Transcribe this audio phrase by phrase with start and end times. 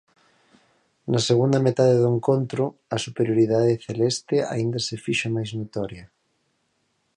[1.11, 2.63] Na segunda metade do encontro,
[2.95, 6.05] a superioridade celeste aínda se fixo máis notoria.